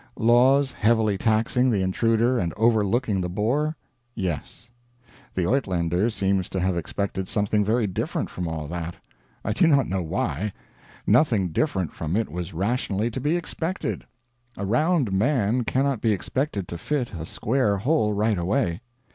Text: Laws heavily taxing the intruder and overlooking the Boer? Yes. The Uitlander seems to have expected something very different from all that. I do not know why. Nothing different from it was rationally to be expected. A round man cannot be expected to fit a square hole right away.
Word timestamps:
Laws 0.17 0.71
heavily 0.71 1.15
taxing 1.15 1.69
the 1.69 1.83
intruder 1.83 2.39
and 2.39 2.55
overlooking 2.57 3.21
the 3.21 3.29
Boer? 3.29 3.75
Yes. 4.15 4.67
The 5.35 5.43
Uitlander 5.45 6.09
seems 6.11 6.49
to 6.49 6.59
have 6.59 6.75
expected 6.75 7.27
something 7.29 7.63
very 7.63 7.85
different 7.85 8.27
from 8.31 8.47
all 8.47 8.65
that. 8.65 8.95
I 9.45 9.53
do 9.53 9.67
not 9.67 9.85
know 9.87 10.01
why. 10.01 10.53
Nothing 11.05 11.49
different 11.49 11.93
from 11.93 12.15
it 12.15 12.31
was 12.31 12.51
rationally 12.51 13.11
to 13.11 13.21
be 13.21 13.37
expected. 13.37 14.03
A 14.57 14.65
round 14.65 15.13
man 15.13 15.65
cannot 15.65 16.01
be 16.01 16.13
expected 16.13 16.67
to 16.69 16.79
fit 16.79 17.13
a 17.13 17.23
square 17.23 17.77
hole 17.77 18.11
right 18.11 18.39
away. 18.39 18.81